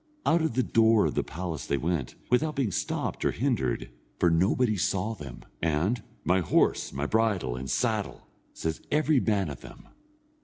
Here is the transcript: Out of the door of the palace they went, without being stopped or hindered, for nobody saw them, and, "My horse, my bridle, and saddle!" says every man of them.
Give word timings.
Out 0.25 0.41
of 0.41 0.55
the 0.55 0.63
door 0.63 1.05
of 1.05 1.13
the 1.13 1.23
palace 1.23 1.67
they 1.67 1.77
went, 1.77 2.15
without 2.31 2.55
being 2.55 2.71
stopped 2.71 3.23
or 3.23 3.29
hindered, 3.33 3.91
for 4.17 4.31
nobody 4.31 4.75
saw 4.75 5.13
them, 5.13 5.43
and, 5.61 6.01
"My 6.23 6.39
horse, 6.39 6.91
my 6.91 7.05
bridle, 7.05 7.55
and 7.55 7.69
saddle!" 7.69 8.27
says 8.51 8.81
every 8.89 9.19
man 9.19 9.47
of 9.51 9.61
them. 9.61 9.89